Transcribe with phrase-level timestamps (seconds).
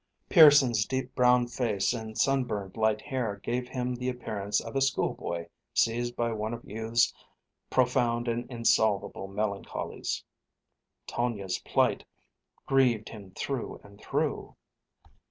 [0.29, 5.45] Pearson's deep brown face and sunburned light hair gave him the appearance of a schoolboy
[5.75, 7.13] seized by one of youth's
[7.69, 10.23] profound and insolvable melancholies.
[11.05, 12.03] Tonia's plight
[12.65, 14.55] grieved him through and through.